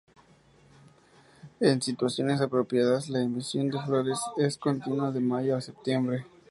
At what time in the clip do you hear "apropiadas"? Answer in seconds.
2.41-3.07